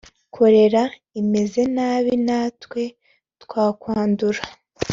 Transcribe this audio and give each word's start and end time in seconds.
"Kolera 0.35 0.83
imeze 1.21 1.61
nabi 1.75 2.13
natwe 2.27 2.81
twakwandura 3.43 4.41